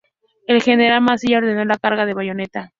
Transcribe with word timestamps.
El 0.47 0.63
general 0.63 1.03
Mansilla 1.03 1.37
ordenó 1.37 1.63
la 1.63 1.77
carga 1.77 2.01
a 2.01 2.11
bayoneta. 2.15 2.69